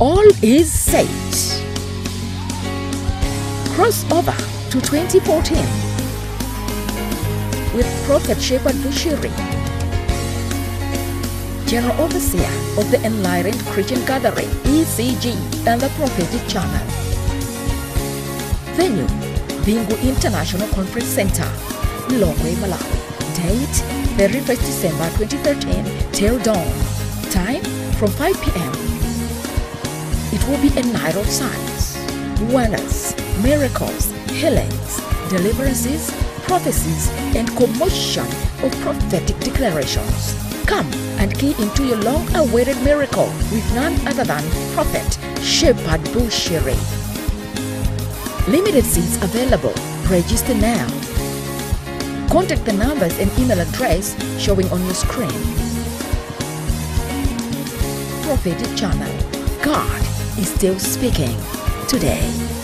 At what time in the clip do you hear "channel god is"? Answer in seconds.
58.76-60.52